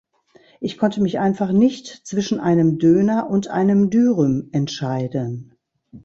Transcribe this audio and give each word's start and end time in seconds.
ich 0.59 0.79
konnte 0.79 0.99
mich 0.99 1.19
einfach 1.19 1.51
nicht 1.51 1.85
zwischen 2.07 2.39
einem 2.39 2.79
Döner 2.79 3.29
und 3.29 3.49
einem 3.49 3.91
Dürüm 3.91 4.49
entscheiden. 4.51 5.55